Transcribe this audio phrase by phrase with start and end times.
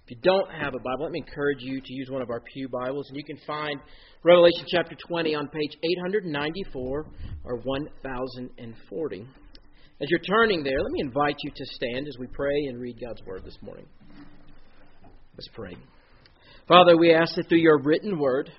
[0.09, 2.41] If you don't have a Bible, let me encourage you to use one of our
[2.41, 3.79] Pew Bibles, and you can find
[4.25, 7.07] Revelation chapter 20 on page 894
[7.45, 9.27] or 1040.
[10.01, 12.99] As you're turning there, let me invite you to stand as we pray and read
[12.99, 13.85] God's Word this morning.
[15.35, 15.77] Let's pray.
[16.67, 18.51] Father, we ask that through your written Word,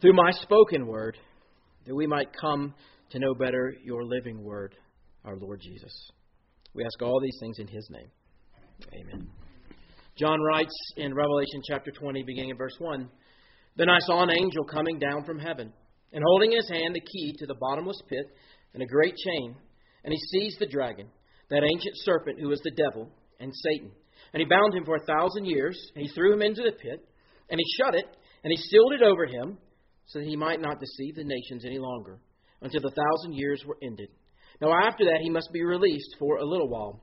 [0.00, 1.18] through my spoken Word,
[1.86, 2.72] that we might come
[3.10, 4.74] to know better your living Word,
[5.22, 5.92] our Lord Jesus.
[6.72, 8.08] We ask all these things in His name.
[8.94, 9.28] Amen.
[10.18, 13.06] John writes in Revelation chapter 20, beginning in verse 1
[13.76, 15.70] Then I saw an angel coming down from heaven,
[16.10, 18.24] and holding in his hand the key to the bottomless pit
[18.72, 19.54] and a great chain.
[20.04, 21.08] And he seized the dragon,
[21.50, 23.90] that ancient serpent who is the devil and Satan.
[24.32, 27.06] And he bound him for a thousand years, and he threw him into the pit,
[27.50, 28.06] and he shut it,
[28.42, 29.58] and he sealed it over him,
[30.06, 32.20] so that he might not deceive the nations any longer,
[32.62, 34.08] until the thousand years were ended.
[34.62, 37.02] Now after that he must be released for a little while.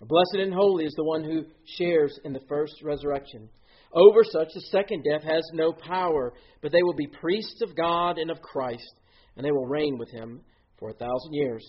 [0.00, 1.44] Blessed and holy is the one who
[1.78, 3.48] shares in the first resurrection.
[3.92, 8.18] Over such, the second death has no power, but they will be priests of God
[8.18, 9.00] and of Christ,
[9.36, 10.42] and they will reign with him
[10.78, 11.64] for a thousand years.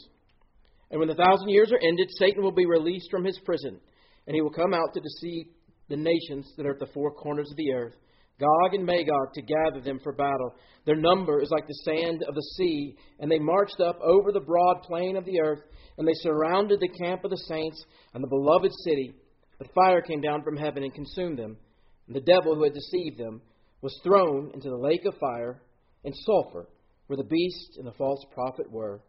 [0.91, 3.79] And when the thousand years are ended, Satan will be released from his prison,
[4.25, 5.45] and he will come out to deceive
[5.89, 7.95] the nations that are at the four corners of the earth,
[8.39, 10.53] Gog and Magog, to gather them for battle.
[10.85, 14.39] Their number is like the sand of the sea, and they marched up over the
[14.39, 15.61] broad plain of the earth
[15.97, 17.83] and they surrounded the camp of the saints
[18.13, 19.13] and the beloved city.
[19.57, 21.57] But fire came down from heaven and consumed them.
[22.05, 23.41] And the devil who had deceived them
[23.81, 25.61] was thrown into the lake of fire
[26.05, 26.67] and sulfur,
[27.07, 29.01] where the beast and the false prophet were.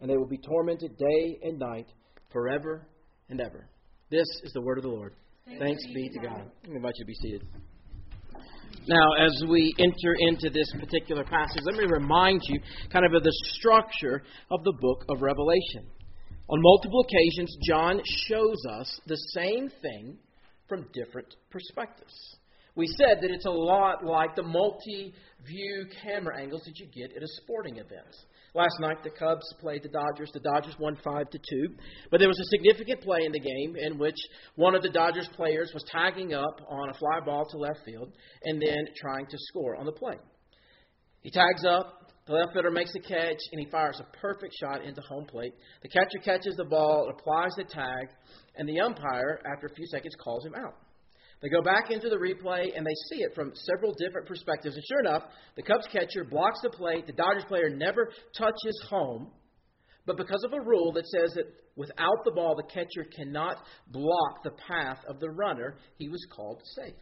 [0.00, 1.88] And they will be tormented day and night
[2.32, 2.86] forever
[3.28, 3.68] and ever.
[4.10, 5.14] This is the word of the Lord.
[5.44, 6.50] Thanks, Thanks be to God.
[6.64, 7.42] I invite you to be seated.
[8.88, 12.58] Now, as we enter into this particular passage, let me remind you
[12.90, 15.84] kind of of the structure of the book of Revelation.
[16.48, 20.16] On multiple occasions, John shows us the same thing
[20.70, 22.14] from different perspectives.
[22.76, 25.12] We said that it's a lot like the multi
[25.46, 28.16] view camera angles that you get at a sporting event.
[28.54, 30.30] Last night, the Cubs played the Dodgers.
[30.32, 31.68] The Dodgers won 5 to 2.
[32.10, 34.16] But there was a significant play in the game in which
[34.56, 38.12] one of the Dodgers players was tagging up on a fly ball to left field
[38.44, 40.16] and then trying to score on the play.
[41.20, 44.84] He tags up, the left fielder makes a catch, and he fires a perfect shot
[44.84, 45.54] into home plate.
[45.82, 48.08] The catcher catches the ball, applies the tag,
[48.56, 50.74] and the umpire, after a few seconds, calls him out.
[51.40, 54.74] They go back into the replay and they see it from several different perspectives.
[54.74, 55.22] And sure enough,
[55.56, 57.06] the Cubs catcher blocks the plate.
[57.06, 59.30] The Dodgers player never touches home.
[60.04, 61.44] But because of a rule that says that
[61.76, 66.62] without the ball, the catcher cannot block the path of the runner, he was called
[66.74, 66.94] safe.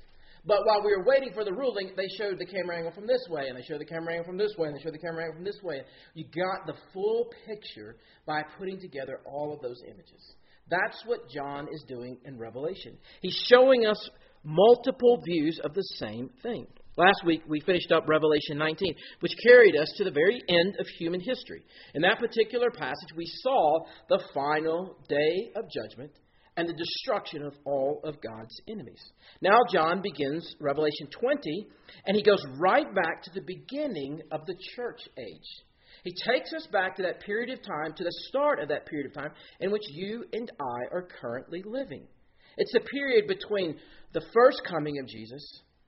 [0.44, 3.24] But while we were waiting for the ruling, they showed the camera angle from this
[3.28, 5.24] way, and they showed the camera angle from this way, and they showed the camera
[5.24, 5.82] angle from this way.
[6.14, 10.34] You got the full picture by putting together all of those images.
[10.68, 12.96] That's what John is doing in Revelation.
[13.22, 14.10] He's showing us
[14.46, 16.66] multiple views of the same thing.
[16.96, 20.86] Last week, we finished up Revelation 19, which carried us to the very end of
[20.98, 21.62] human history.
[21.94, 26.12] In that particular passage, we saw the final day of judgment
[26.56, 29.02] and the destruction of all of God's enemies.
[29.42, 31.66] Now, John begins Revelation 20,
[32.06, 35.64] and he goes right back to the beginning of the church age.
[36.02, 39.08] He takes us back to that period of time, to the start of that period
[39.08, 42.06] of time, in which you and I are currently living.
[42.56, 43.76] It's the period between
[44.12, 45.42] the first coming of Jesus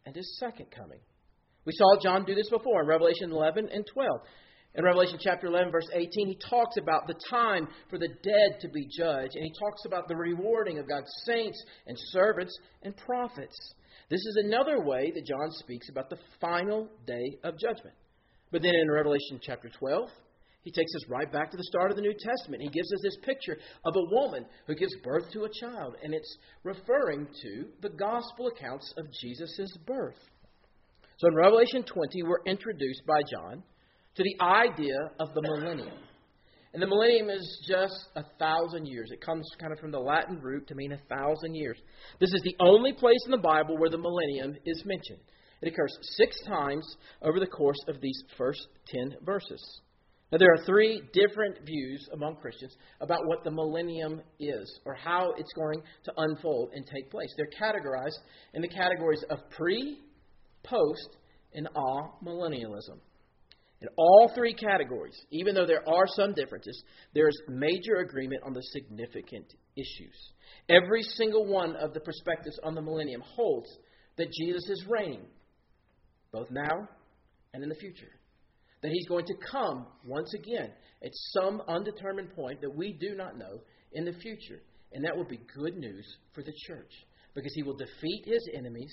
[0.05, 1.01] and his second coming.
[1.65, 4.21] We saw John do this before in Revelation 11 and 12.
[4.75, 8.69] In Revelation chapter 11, verse 18, he talks about the time for the dead to
[8.69, 13.57] be judged, and he talks about the rewarding of God's saints and servants and prophets.
[14.11, 17.97] This is another way that John speaks about the final day of judgment.
[18.51, 20.09] But then in Revelation chapter 12,
[20.69, 22.61] he takes us right back to the start of the New Testament.
[22.63, 23.57] He gives us this picture
[23.87, 28.49] of a woman who gives birth to a child, and it's referring to the gospel
[28.49, 30.19] accounts of Jesus' birth.
[31.17, 33.63] So in Revelation 20, we're introduced by John
[34.17, 35.97] to the idea of the millennium.
[36.75, 39.09] And the millennium is just a thousand years.
[39.11, 41.79] It comes kind of from the Latin root to mean a thousand years.
[42.21, 45.21] This is the only place in the Bible where the millennium is mentioned.
[45.63, 46.85] It occurs six times
[47.23, 49.81] over the course of these first ten verses.
[50.31, 55.33] Now, there are three different views among Christians about what the millennium is or how
[55.39, 57.33] it's going to unfold and take place.
[57.37, 58.19] They're categorized
[58.53, 59.99] in the categories of pre,
[60.63, 61.17] post,
[61.55, 62.99] and amillennialism.
[63.81, 66.83] In all three categories, even though there are some differences,
[67.15, 69.47] there is major agreement on the significant
[69.77, 70.33] issues.
[70.69, 73.69] Every single one of the perspectives on the millennium holds
[74.17, 75.25] that Jesus is reigning,
[76.33, 76.89] both now
[77.55, 78.11] and in the future.
[78.83, 80.71] That he's going to come once again
[81.05, 83.61] at some undetermined point that we do not know
[83.93, 84.63] in the future.
[84.93, 86.93] And that will be good news for the church
[87.35, 88.93] because he will defeat his enemies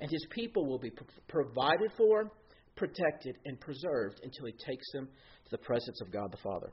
[0.00, 0.92] and his people will be
[1.28, 2.30] provided for
[2.78, 6.72] protected, and preserved until he takes them to the presence of God the Father.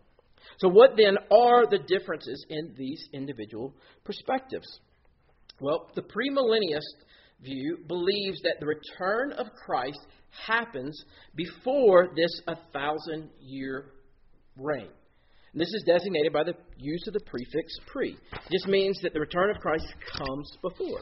[0.59, 3.73] So, what then are the differences in these individual
[4.05, 4.67] perspectives?
[5.59, 7.03] Well, the premillennialist
[7.41, 9.99] view believes that the return of Christ
[10.47, 11.03] happens
[11.35, 13.91] before this a thousand year
[14.57, 14.89] reign.
[15.53, 18.17] And this is designated by the use of the prefix pre.
[18.51, 19.85] This means that the return of Christ
[20.17, 20.99] comes before.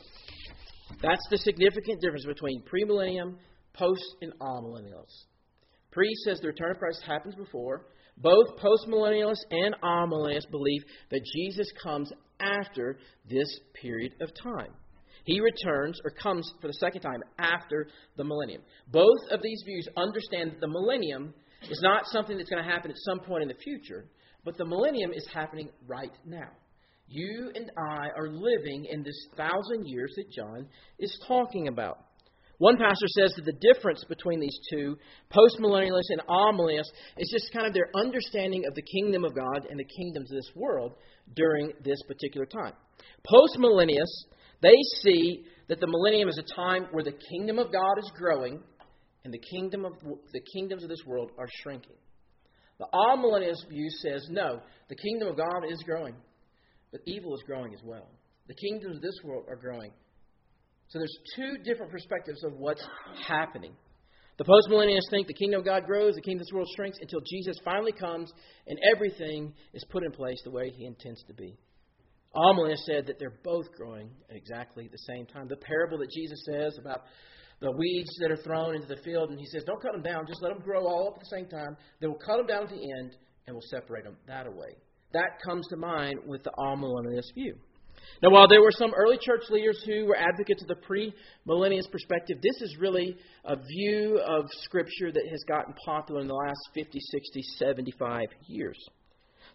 [1.02, 3.36] That's the significant difference between premillennium
[3.74, 5.26] post and amillennialists.
[5.92, 7.86] Pre says the return of Christ happens before.
[8.18, 12.98] Both postmillennialists and amillennialists believe that Jesus comes after
[13.28, 14.74] this period of time.
[15.24, 17.88] He returns or comes for the second time after
[18.18, 18.62] the millennium.
[18.92, 21.34] Both of these views understand that the millennium
[21.70, 24.06] is not something that's going to happen at some point in the future,
[24.44, 26.50] but the millennium is happening right now.
[27.08, 30.68] You and I are living in this thousand years that John
[31.00, 32.00] is talking about.
[32.60, 34.98] One pastor says that the difference between these two,
[35.32, 39.80] postmillennialists and amillennialists, is just kind of their understanding of the kingdom of God and
[39.80, 40.94] the kingdoms of this world
[41.36, 42.74] during this particular time.
[43.28, 44.28] Postmillennialists,
[44.64, 48.62] they see that the millennium is a time where the kingdom of God is growing
[49.24, 49.94] and the kingdom of
[50.34, 51.96] the kingdoms of this world are shrinking.
[52.80, 56.16] The amillennialist view says no, the kingdom of God is growing,
[56.92, 58.08] but evil is growing as well.
[58.48, 59.92] The kingdoms of this world are growing,
[60.90, 62.86] so there's two different perspectives of what's
[63.28, 63.74] happening.
[64.38, 67.22] The postmillennialists think the kingdom of God grows, the kingdom of this world shrinks until
[67.22, 68.32] Jesus finally comes
[68.68, 71.58] and everything is put in place the way he intends to be.
[72.36, 75.48] Amillennialists said that they're both growing at exactly the same time.
[75.48, 77.04] The parable that Jesus says about
[77.60, 80.26] the weeds that are thrown into the field, and he says, Don't cut them down,
[80.28, 81.78] just let them grow all up at the same time.
[82.00, 83.16] Then we'll cut them down at the end
[83.46, 84.76] and we'll separate them that away.
[85.14, 87.56] That comes to mind with the amillennialist view.
[88.22, 92.38] Now, while there were some early church leaders who were advocates of the pre-millennialist perspective,
[92.42, 93.16] this is really
[93.46, 98.78] a view of Scripture that has gotten popular in the last 50, 60, 75 years.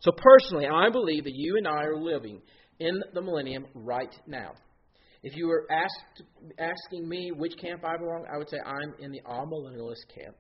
[0.01, 2.41] So, personally, I believe that you and I are living
[2.81, 4.53] in the millennium right now.
[5.23, 6.23] If you were asked,
[6.59, 10.37] asking me which camp I belong, I would say I'm in the amillennialist camp.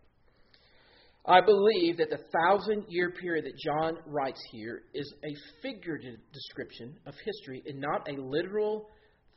[1.26, 6.96] I believe that the thousand year period that John writes here is a figurative description
[7.06, 8.88] of history and not a literal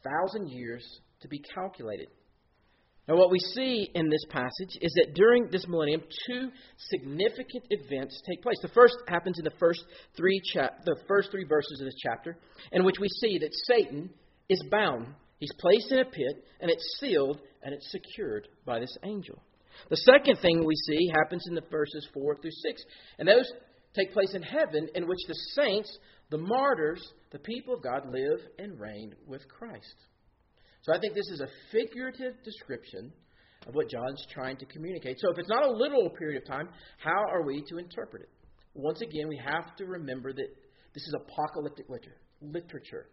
[0.04, 0.86] thousand years
[1.22, 2.08] to be calculated.
[3.08, 8.22] Now, what we see in this passage is that during this millennium, two significant events
[8.28, 8.58] take place.
[8.62, 9.84] The first happens in the first
[10.16, 12.38] three, chap- the first three verses of this chapter,
[12.72, 14.12] in which we see that Satan
[14.50, 15.08] is bound.
[15.40, 19.42] He's placed in a pit, and it's sealed, and it's secured by this angel.
[19.90, 22.84] The second thing we see happens in the verses 4 through 6.
[23.18, 23.52] And those
[23.96, 25.98] take place in heaven, in which the saints,
[26.30, 29.96] the martyrs, the people of God live and reign with Christ.
[30.82, 33.12] So I think this is a figurative description
[33.68, 35.18] of what John's trying to communicate.
[35.20, 38.30] So if it's not a literal period of time, how are we to interpret it?
[38.74, 40.48] Once again, we have to remember that
[40.94, 41.86] this is apocalyptic
[42.42, 43.06] literature.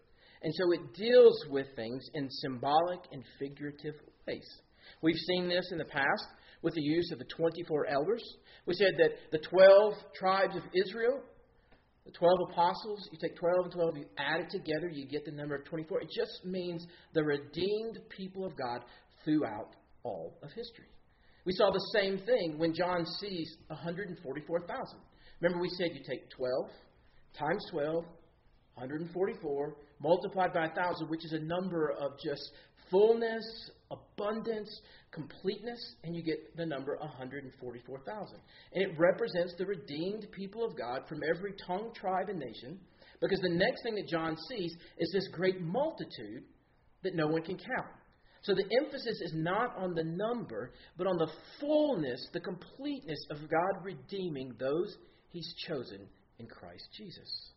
[0.43, 3.95] And so it deals with things in symbolic and figurative
[4.27, 4.49] ways.
[5.03, 6.25] We've seen this in the past
[6.63, 8.23] with the use of the 24 elders.
[8.67, 11.21] We said that the 12 tribes of Israel,
[12.09, 15.31] the 12 apostles, you take 12 and 12, you add it together, you get the
[15.31, 16.01] number of 24.
[16.01, 18.81] It just means the redeemed people of God
[19.25, 20.89] throughout all of history.
[21.45, 24.99] We saw the same thing when John sees 144,000.
[25.41, 26.71] Remember, we said you take 12
[27.39, 28.05] times 12,
[28.75, 32.41] 144, multiplied by 1,000, which is a number of just
[32.91, 33.45] fullness,
[33.91, 34.69] abundance,
[35.13, 38.39] completeness, and you get the number 144,000.
[38.73, 42.79] And it represents the redeemed people of God from every tongue, tribe, and nation,
[43.21, 46.45] because the next thing that John sees is this great multitude
[47.03, 47.89] that no one can count.
[48.43, 51.31] So the emphasis is not on the number, but on the
[51.61, 54.97] fullness, the completeness of God redeeming those
[55.31, 56.07] he's chosen
[56.39, 57.53] in Christ Jesus.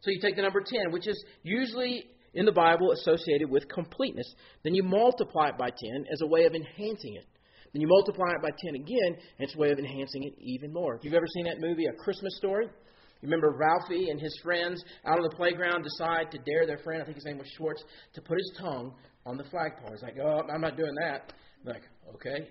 [0.00, 2.04] So you take the number 10, which is usually
[2.34, 4.32] in the Bible associated with completeness.
[4.64, 7.26] Then you multiply it by 10 as a way of enhancing it.
[7.72, 10.72] Then you multiply it by 10 again, and it's a way of enhancing it even
[10.72, 10.94] more.
[10.94, 14.82] If you've ever seen that movie, A Christmas Story, you remember Ralphie and his friends
[15.04, 17.82] out on the playground decide to dare their friend, I think his name was Schwartz,
[18.14, 18.94] to put his tongue
[19.26, 19.90] on the flagpole.
[19.90, 21.32] He's like, oh, I'm not doing that.
[21.64, 21.82] I'm like,
[22.14, 22.48] okay.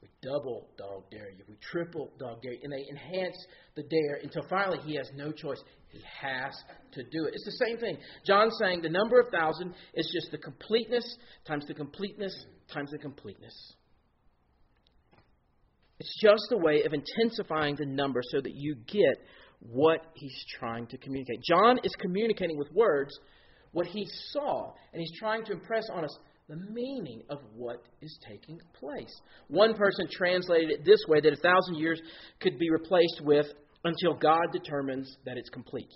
[0.00, 1.44] We double dog dare you.
[1.48, 2.60] We triple dog dare you.
[2.62, 3.36] And they enhance
[3.76, 5.62] the dare until finally he has no choice.
[5.92, 6.54] He has
[6.92, 7.34] to do it.
[7.34, 7.98] It's the same thing.
[8.26, 11.04] John's saying the number of thousand is just the completeness
[11.46, 12.34] times the completeness
[12.72, 13.54] times the completeness.
[16.00, 19.16] It's just a way of intensifying the number so that you get
[19.60, 21.40] what he's trying to communicate.
[21.46, 23.16] John is communicating with words
[23.72, 26.18] what he saw, and he's trying to impress on us
[26.48, 29.14] the meaning of what is taking place.
[29.48, 32.00] One person translated it this way that a thousand years
[32.40, 33.46] could be replaced with
[33.84, 35.92] until God determines that it's complete.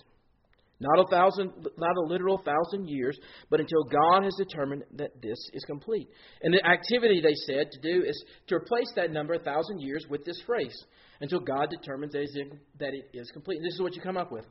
[0.79, 3.17] Not a thousand, not a literal thousand years,
[3.49, 6.07] but until God has determined that this is complete.
[6.43, 10.05] And the activity they said to do is to replace that number, a thousand years,
[10.07, 10.75] with this phrase,
[11.19, 13.57] until God determines that it is complete.
[13.57, 14.45] And this is what you come up with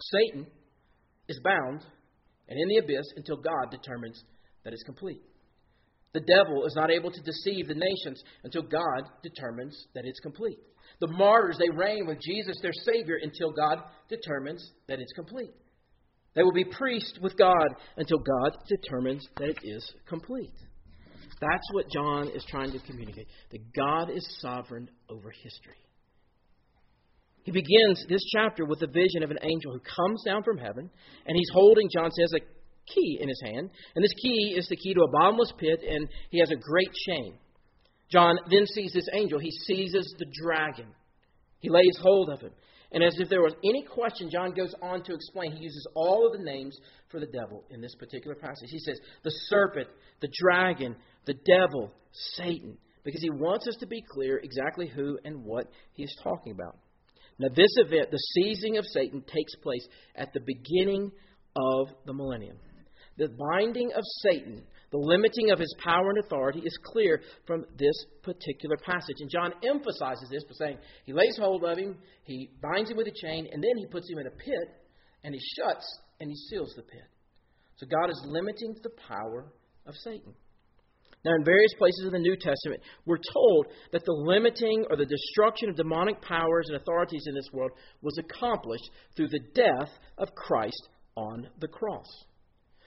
[0.00, 0.46] Satan
[1.28, 1.84] is bound
[2.48, 4.22] and in the abyss until God determines
[4.64, 5.20] that it's complete.
[6.12, 10.58] The devil is not able to deceive the nations until God determines that it's complete.
[11.00, 15.52] The martyrs, they reign with Jesus, their Savior, until God determines that it's complete.
[16.34, 20.52] They will be priests with God until God determines that it is complete.
[21.40, 25.76] That's what John is trying to communicate that God is sovereign over history.
[27.44, 30.90] He begins this chapter with a vision of an angel who comes down from heaven,
[31.26, 32.40] and he's holding, John says, a
[32.92, 33.70] key in his hand.
[33.94, 36.90] And this key is the key to a bottomless pit, and he has a great
[37.06, 37.34] chain.
[38.10, 39.38] John then sees this angel.
[39.38, 40.86] He seizes the dragon.
[41.58, 42.52] He lays hold of him.
[42.92, 45.52] And as if there was any question, John goes on to explain.
[45.52, 46.78] He uses all of the names
[47.10, 48.68] for the devil in this particular passage.
[48.70, 49.88] He says, the serpent,
[50.20, 50.94] the dragon,
[51.26, 51.90] the devil,
[52.36, 56.52] Satan, because he wants us to be clear exactly who and what he is talking
[56.52, 56.78] about.
[57.38, 61.10] Now, this event, the seizing of Satan, takes place at the beginning
[61.56, 62.56] of the millennium.
[63.18, 64.62] The binding of Satan,
[64.96, 69.16] the limiting of his power and authority, is clear from this particular passage.
[69.20, 73.06] And John emphasizes this by saying he lays hold of him, he binds him with
[73.06, 74.68] a chain, and then he puts him in a pit,
[75.22, 75.84] and he shuts
[76.18, 77.04] and he seals the pit.
[77.76, 79.52] So God is limiting the power
[79.86, 80.32] of Satan.
[81.26, 85.04] Now, in various places in the New Testament, we're told that the limiting or the
[85.04, 90.34] destruction of demonic powers and authorities in this world was accomplished through the death of
[90.34, 92.06] Christ on the cross.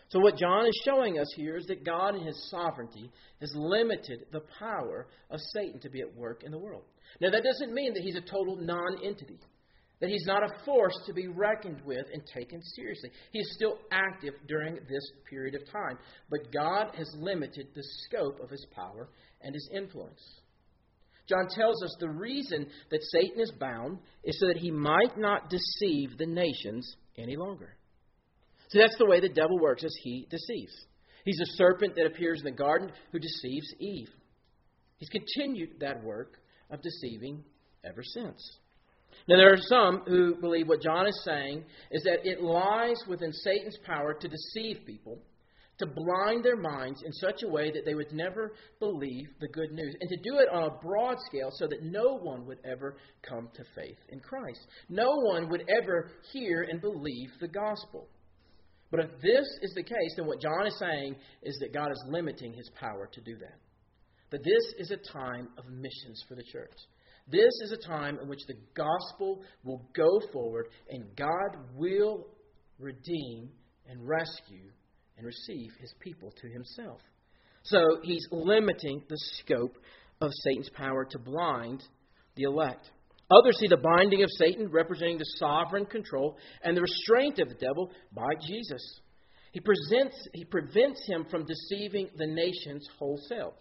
[0.09, 3.11] So, what John is showing us here is that God, in His sovereignty,
[3.41, 6.83] has limited the power of Satan to be at work in the world.
[7.21, 9.39] Now, that doesn't mean that he's a total non entity,
[10.01, 13.11] that he's not a force to be reckoned with and taken seriously.
[13.31, 15.99] He's still active during this period of time,
[16.29, 19.09] but God has limited the scope of his power
[19.41, 20.23] and his influence.
[21.27, 25.51] John tells us the reason that Satan is bound is so that he might not
[25.51, 27.75] deceive the nations any longer.
[28.69, 30.73] So that's the way the devil works, as he deceives.
[31.25, 34.09] He's a serpent that appears in the garden who deceives Eve.
[34.97, 37.43] He's continued that work of deceiving
[37.83, 38.41] ever since.
[39.27, 43.33] Now, there are some who believe what John is saying is that it lies within
[43.33, 45.19] Satan's power to deceive people,
[45.79, 49.71] to blind their minds in such a way that they would never believe the good
[49.71, 52.97] news, and to do it on a broad scale so that no one would ever
[53.27, 54.59] come to faith in Christ.
[54.89, 58.07] No one would ever hear and believe the gospel.
[58.91, 62.03] But if this is the case, then what John is saying is that God is
[62.07, 63.59] limiting his power to do that.
[64.31, 66.75] That this is a time of missions for the church.
[67.27, 72.27] This is a time in which the gospel will go forward and God will
[72.79, 73.49] redeem
[73.87, 74.71] and rescue
[75.17, 77.01] and receive his people to himself.
[77.63, 79.77] So he's limiting the scope
[80.21, 81.83] of Satan's power to blind
[82.35, 82.89] the elect.
[83.31, 87.55] Others see the binding of Satan representing the sovereign control and the restraint of the
[87.55, 89.01] devil by Jesus.
[89.51, 93.53] He, presents, he prevents him from deceiving the nations wholesale.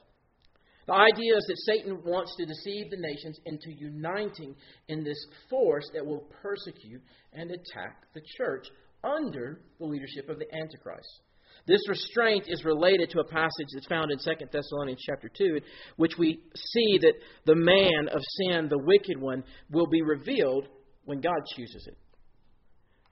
[0.86, 4.54] The idea is that Satan wants to deceive the nations into uniting
[4.88, 7.02] in this force that will persecute
[7.34, 8.66] and attack the church
[9.04, 11.20] under the leadership of the Antichrist.
[11.66, 15.60] This restraint is related to a passage that's found in 2 Thessalonians chapter 2,
[15.96, 20.68] which we see that the man of sin, the wicked one, will be revealed
[21.04, 21.96] when God chooses it.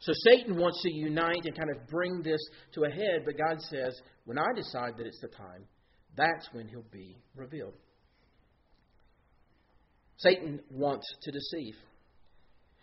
[0.01, 2.41] So Satan wants to unite and kind of bring this
[2.75, 5.65] to a head, but God says, when I decide that it's the time,
[6.17, 7.75] that's when he'll be revealed.
[10.19, 11.75] Satan wants to deceive.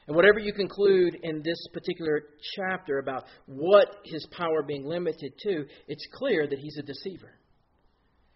[0.08, 2.24] And whatever you conclude in this particular
[2.56, 7.32] chapter about what his power being limited to, it's clear that he's a deceiver.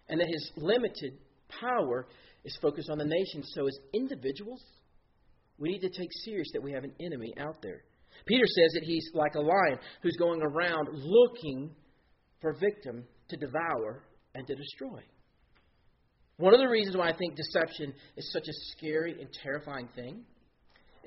[0.07, 1.17] And that his limited
[1.59, 2.07] power
[2.45, 3.43] is focused on the nation.
[3.43, 4.63] So, as individuals,
[5.57, 7.83] we need to take serious that we have an enemy out there.
[8.25, 11.71] Peter says that he's like a lion who's going around looking
[12.41, 15.01] for victim to devour and to destroy.
[16.37, 20.23] One of the reasons why I think deception is such a scary and terrifying thing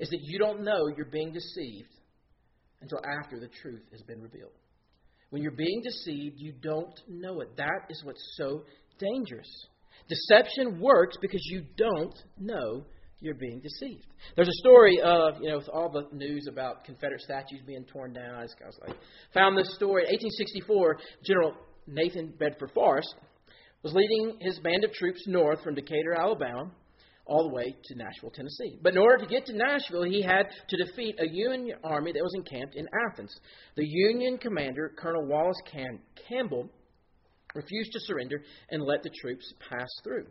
[0.01, 1.93] is that you don't know you're being deceived
[2.81, 4.51] until after the truth has been revealed.
[5.29, 7.55] When you're being deceived, you don't know it.
[7.55, 8.63] That is what's so
[8.99, 9.47] dangerous.
[10.09, 12.83] Deception works because you don't know
[13.19, 14.07] you're being deceived.
[14.35, 18.13] There's a story of, you know, with all the news about Confederate statues being torn
[18.13, 18.33] down.
[18.35, 18.97] I was like,
[19.33, 20.03] found this story.
[20.03, 21.53] In 1864, General
[21.85, 23.13] Nathan Bedford Forrest
[23.83, 26.71] was leading his band of troops north from Decatur, Alabama,
[27.25, 28.77] all the way to Nashville, Tennessee.
[28.81, 32.23] But in order to get to Nashville, he had to defeat a Union army that
[32.23, 33.33] was encamped in Athens.
[33.75, 36.69] The Union commander, Colonel Wallace Cam- Campbell,
[37.53, 40.25] refused to surrender and let the troops pass through.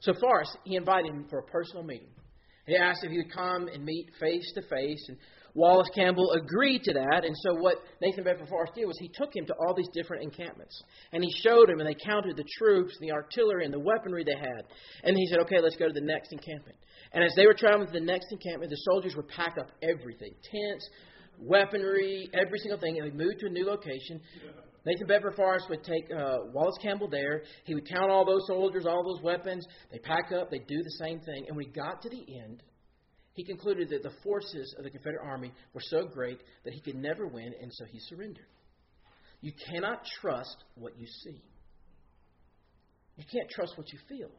[0.00, 2.08] So Forrest, he invited him for a personal meeting.
[2.66, 5.18] He asked if he would come and meet face to face, and
[5.54, 7.24] Wallace Campbell agreed to that.
[7.24, 10.22] And so what Nathan Bedford Forrest did was he took him to all these different
[10.22, 10.80] encampments,
[11.12, 14.24] and he showed him, and they counted the troops, and the artillery, and the weaponry
[14.24, 14.62] they had.
[15.04, 16.76] And he said, "Okay, let's go to the next encampment."
[17.12, 20.34] And as they were traveling to the next encampment, the soldiers would pack up everything:
[20.42, 20.88] tents,
[21.38, 24.20] weaponry, every single thing, and they moved to a new location.
[24.86, 27.42] Nathan Bedford Forrest would take uh, Wallace Campbell there.
[27.64, 29.66] He would count all those soldiers, all those weapons.
[29.92, 30.50] They pack up.
[30.50, 31.44] They do the same thing.
[31.48, 32.62] And we got to the end,
[33.34, 36.96] he concluded that the forces of the Confederate Army were so great that he could
[36.96, 38.46] never win, and so he surrendered.
[39.40, 41.42] You cannot trust what you see.
[43.16, 44.30] You can't trust what you feel.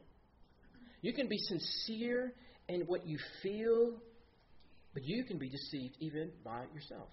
[1.00, 2.32] You can be sincere
[2.68, 3.94] in what you feel,
[4.94, 7.08] but you can be deceived even by yourself.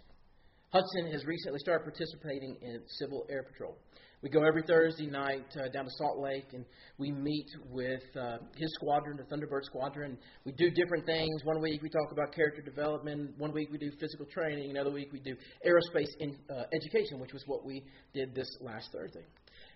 [0.71, 3.75] Hudson has recently started participating in Civil Air Patrol.
[4.21, 6.63] We go every Thursday night uh, down to Salt Lake and
[6.99, 10.15] we meet with uh, his squadron, the Thunderbird Squadron.
[10.45, 11.43] We do different things.
[11.43, 13.31] One week we talk about character development.
[13.39, 14.69] One week we do physical training.
[14.69, 18.91] Another week we do aerospace in, uh, education, which was what we did this last
[18.91, 19.25] Thursday.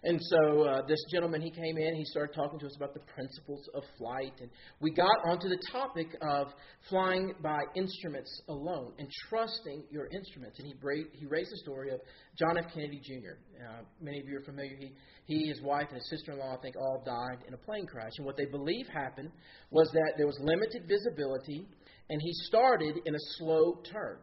[0.06, 3.00] And so uh, this gentleman, he came in, he started talking to us about the
[3.16, 4.50] principles of flight, and
[4.82, 6.48] we got onto the topic of
[6.90, 10.60] flying by instruments alone and trusting your instruments.
[10.60, 12.02] And he, bra- he raised the story of
[12.38, 12.66] John F.
[12.74, 13.38] Kennedy Jr.
[13.64, 14.76] Uh, many of you are familiar.
[14.78, 14.92] He,
[15.26, 18.12] he, his wife, and his sister-in-law, I think, all died in a plane crash.
[18.18, 19.32] And what they believe happened
[19.72, 21.66] was that there was limited visibility,
[22.10, 24.18] and he started in a slow turn.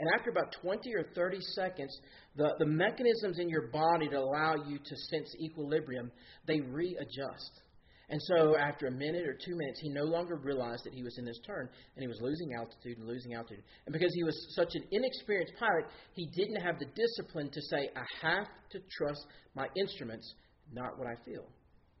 [0.00, 1.94] And after about 20 or 30 seconds,
[2.34, 6.10] the, the mechanisms in your body to allow you to sense equilibrium,
[6.46, 7.60] they readjust.
[8.08, 11.16] And so after a minute or two minutes, he no longer realized that he was
[11.18, 13.62] in this turn, and he was losing altitude and losing altitude.
[13.86, 15.84] And because he was such an inexperienced pilot,
[16.14, 20.34] he didn't have the discipline to say, I have to trust my instruments,
[20.72, 21.44] not what I feel.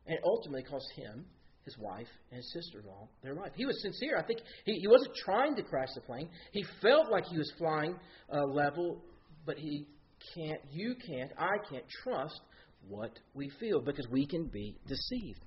[0.06, 1.26] And it ultimately cost him
[1.64, 3.52] his wife and his sister-in-law their life.
[3.54, 4.16] He was sincere.
[4.18, 6.28] I think he, he wasn't trying to crash the plane.
[6.52, 7.96] He felt like he was flying
[8.32, 9.02] uh, level,
[9.46, 9.86] but he
[10.34, 12.40] can't, you can't, I can't trust
[12.88, 15.40] what we feel because we can be deceived.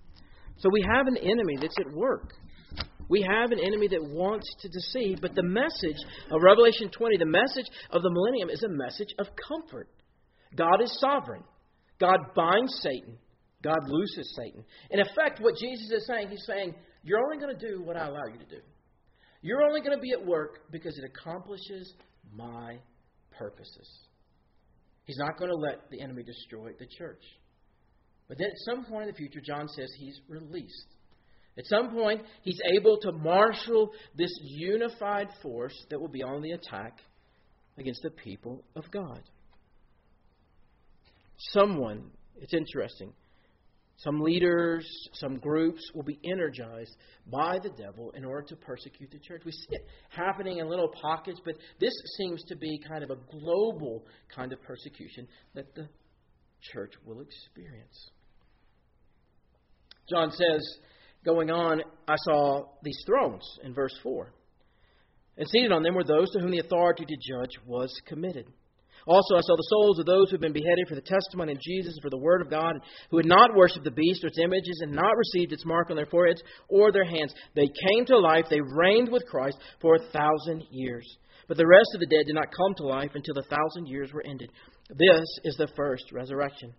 [0.58, 2.34] So we have an enemy that's at work.
[3.10, 5.98] We have an enemy that wants to deceive, but the message
[6.32, 9.90] of Revelation 20, the message of the millennium, is a message of comfort.
[10.56, 11.44] God is sovereign.
[12.00, 13.18] God binds Satan.
[13.64, 14.64] God looses Satan.
[14.92, 18.08] In effect, what Jesus is saying, he's saying, You're only going to do what I
[18.08, 18.62] allow you to do.
[19.42, 21.94] You're only going to be at work because it accomplishes
[22.34, 22.78] my
[23.38, 23.90] purposes.
[25.06, 27.24] He's not going to let the enemy destroy the church.
[28.28, 30.88] But then at some point in the future, John says he's released.
[31.58, 36.52] At some point, he's able to marshal this unified force that will be on the
[36.52, 37.00] attack
[37.78, 39.22] against the people of God.
[41.52, 43.14] Someone, it's interesting,
[43.98, 46.96] some leaders, some groups will be energized
[47.32, 49.44] by the devil in order to persecute the church.
[49.46, 53.18] We see it happening in little pockets, but this seems to be kind of a
[53.32, 55.88] global kind of persecution that the
[56.74, 58.10] church will experience.
[60.10, 60.62] John says,
[61.24, 64.34] going on, I saw these thrones in verse 4.
[65.38, 68.48] And seated on them were those to whom the authority to judge was committed.
[69.06, 71.62] Also, I saw the souls of those who had been beheaded for the testimony of
[71.62, 72.76] Jesus and for the word of God,
[73.12, 75.96] who had not worshipped the beast or its images and not received its mark on
[75.96, 77.34] their foreheads or their hands.
[77.56, 78.46] They came to life.
[78.50, 81.06] They reigned with Christ for a thousand years.
[81.48, 84.12] But the rest of the dead did not come to life until the thousand years
[84.14, 84.50] were ended.
[84.90, 86.74] This is the first resurrection.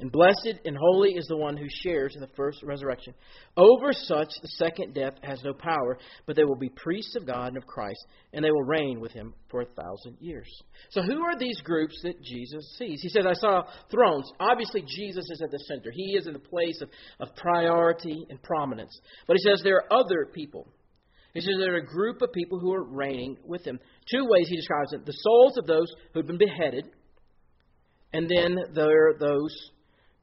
[0.00, 3.12] And blessed and holy is the one who shares in the first resurrection.
[3.56, 7.48] Over such, the second death has no power, but they will be priests of God
[7.48, 10.48] and of Christ, and they will reign with him for a thousand years.
[10.90, 13.02] So, who are these groups that Jesus sees?
[13.02, 14.30] He says, I saw thrones.
[14.40, 15.90] Obviously, Jesus is at the center.
[15.92, 16.88] He is in the place of,
[17.20, 18.98] of priority and prominence.
[19.26, 20.66] But he says there are other people.
[21.34, 23.78] He says there are a group of people who are reigning with him.
[24.10, 26.86] Two ways he describes it the souls of those who have been beheaded,
[28.14, 29.70] and then there are those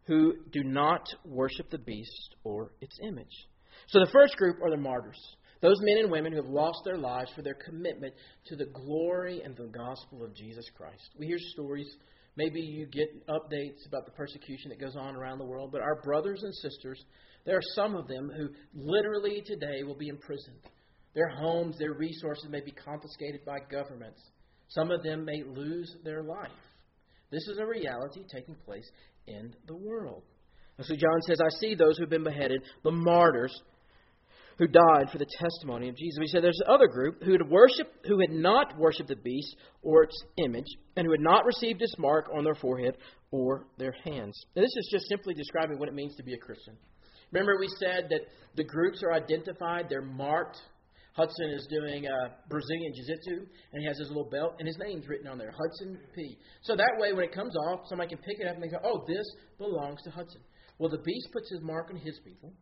[0.08, 3.48] who do not worship the beast or its image.
[3.88, 5.20] So the first group are the martyrs.
[5.62, 8.14] Those men and women who have lost their lives for their commitment
[8.48, 11.10] to the glory and the gospel of Jesus Christ.
[11.20, 11.88] We hear stories,
[12.36, 16.02] maybe you get updates about the persecution that goes on around the world, but our
[16.04, 17.04] brothers and sisters,
[17.46, 20.60] there are some of them who literally today will be imprisoned.
[21.16, 24.22] Their homes, their resources may be confiscated by governments.
[24.70, 26.52] Some of them may lose their life.
[27.32, 28.90] This is a reality taking place
[29.28, 30.24] in the world.
[30.78, 33.62] And so John says, I see those who've been beheaded, the martyrs
[34.58, 36.18] who died for the testimony of Jesus.
[36.20, 40.04] He said there's another group who had worshiped, who had not worshipped the beast or
[40.04, 42.98] its image, and who had not received its mark on their forehead
[43.32, 44.36] or their hands.
[44.56, 46.76] This is just simply describing what it means to be a Christian.
[47.32, 48.22] Remember, we said that
[48.56, 50.58] the groups are identified, they're marked.
[51.18, 54.78] Hudson is doing uh, Brazilian Jiu Jitsu, and he has his little belt, and his
[54.78, 56.38] name's written on there Hudson P.
[56.62, 58.78] So that way, when it comes off, somebody can pick it up and they go,
[58.84, 59.26] oh, this
[59.58, 60.42] belongs to Hudson.
[60.78, 62.54] Well, the beast puts his mark on his people,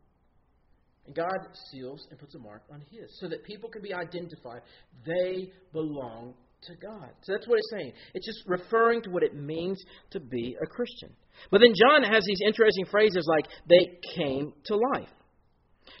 [1.04, 1.36] and God
[1.70, 4.62] seals and puts a mark on his, so that people can be identified.
[5.04, 7.10] They belong to God.
[7.24, 7.92] So that's what it's saying.
[8.14, 9.78] It's just referring to what it means
[10.12, 11.10] to be a Christian.
[11.50, 15.10] But then John has these interesting phrases like, they came to life.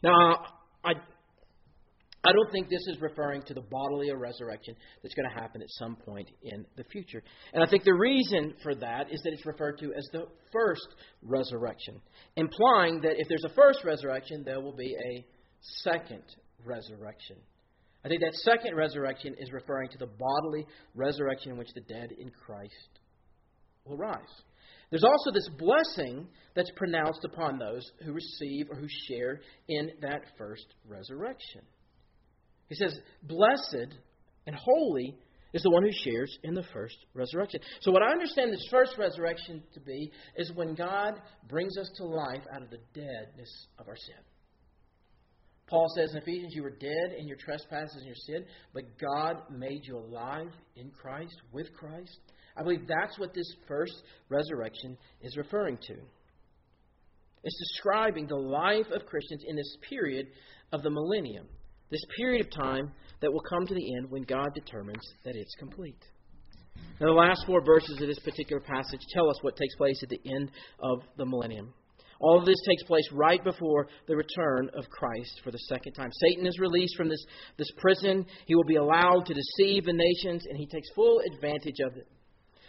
[0.02, 0.38] Now,
[0.82, 0.94] I
[2.26, 5.68] I don't think this is referring to the bodily resurrection that's going to happen at
[5.70, 7.22] some point in the future.
[7.52, 10.88] And I think the reason for that is that it's referred to as the first
[11.22, 12.00] resurrection,
[12.36, 15.24] implying that if there's a first resurrection, there will be a
[15.82, 16.24] second
[16.64, 17.36] resurrection.
[18.04, 22.10] I think that second resurrection is referring to the bodily resurrection in which the dead
[22.18, 23.00] in Christ
[23.84, 24.20] will rise.
[24.90, 30.22] There's also this blessing that's pronounced upon those who receive or who share in that
[30.38, 31.62] first resurrection.
[32.68, 33.94] He says, Blessed
[34.46, 35.16] and holy
[35.52, 37.60] is the one who shares in the first resurrection.
[37.80, 41.14] So, what I understand this first resurrection to be is when God
[41.48, 44.16] brings us to life out of the deadness of our sin.
[45.66, 49.42] Paul says in Ephesians, You were dead in your trespasses and your sin, but God
[49.50, 52.18] made you alive in Christ, with Christ.
[52.56, 55.94] I believe that's what this first resurrection is referring to.
[57.42, 60.28] It's describing the life of Christians in this period
[60.72, 61.46] of the millennium.
[61.90, 65.54] This period of time that will come to the end when God determines that it's
[65.58, 66.02] complete.
[67.00, 70.08] Now, the last four verses of this particular passage tell us what takes place at
[70.08, 71.72] the end of the millennium.
[72.18, 76.10] All of this takes place right before the return of Christ for the second time.
[76.12, 77.24] Satan is released from this,
[77.58, 78.24] this prison.
[78.46, 82.08] He will be allowed to deceive the nations, and he takes full advantage of it.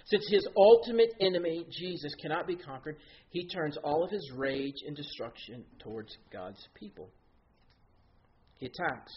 [0.06, 2.98] Since his ultimate enemy, Jesus, cannot be conquered,
[3.30, 7.10] he turns all of his rage and destruction towards God's people.
[8.58, 9.14] He attacks.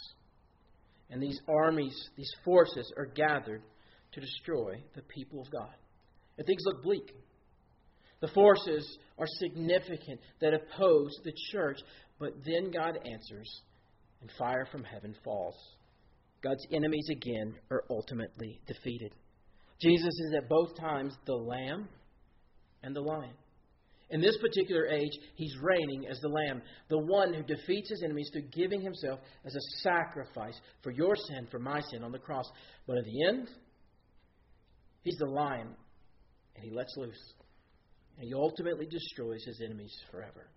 [1.11, 3.63] And these armies, these forces are gathered
[4.13, 5.75] to destroy the people of God.
[6.39, 7.13] And things look bleak.
[8.21, 11.79] The forces are significant that oppose the church,
[12.19, 13.51] but then God answers,
[14.21, 15.57] and fire from heaven falls.
[16.43, 19.13] God's enemies again are ultimately defeated.
[19.81, 21.89] Jesus is at both times the lamb
[22.83, 23.35] and the lion.
[24.11, 28.29] In this particular age, he's reigning as the Lamb, the one who defeats his enemies
[28.33, 32.45] through giving himself as a sacrifice for your sin, for my sin on the cross.
[32.87, 33.49] But at the end,
[35.03, 35.69] he's the lion,
[36.57, 37.35] and he lets loose.
[38.19, 40.49] And he ultimately destroys his enemies forever.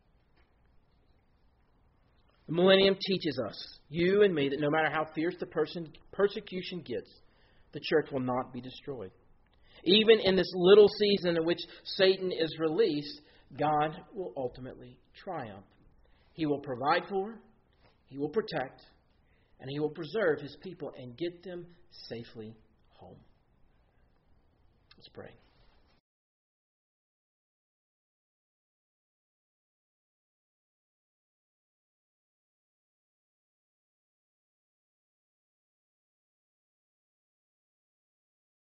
[2.47, 6.79] The millennium teaches us, you and me, that no matter how fierce the person, persecution
[6.79, 7.09] gets,
[7.71, 9.11] the church will not be destroyed.
[9.85, 13.21] Even in this little season in which Satan is released,
[13.57, 15.65] God will ultimately triumph.
[16.33, 17.35] He will provide for,
[18.07, 18.81] He will protect,
[19.59, 21.65] and He will preserve His people and get them
[22.09, 22.55] safely
[22.89, 23.17] home.
[24.97, 25.35] Let's pray.